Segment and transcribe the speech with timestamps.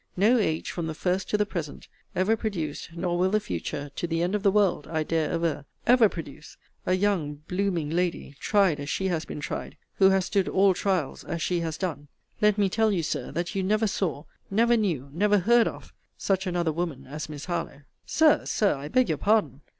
[0.17, 4.07] No age, from the first to the present, ever produced, nor will the future, to
[4.07, 8.79] the end of the world, I dare aver, ever produce, a young blooming lady, tried
[8.79, 12.07] as she has been tried, who has stood all trials, as she has done.
[12.41, 16.47] Let me tell you, Sir, that you never saw, never knew, never heard of, such
[16.47, 17.83] another woman as Miss Harlowe.
[18.03, 19.61] Sir, Sir, I beg your pardon.